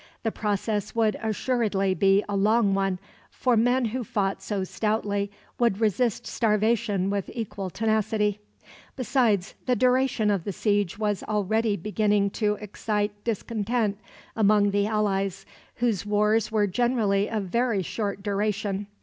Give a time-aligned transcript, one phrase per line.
[0.23, 2.97] The process would assuredly be a long one,
[3.29, 8.39] for men who fought so stoutly would resist starvation with equal tenacity;
[8.95, 13.99] besides, the duration of the siege was already beginning to excite discontent
[14.35, 15.45] among the allies,
[15.75, 18.87] whose wars were generally of very short duration.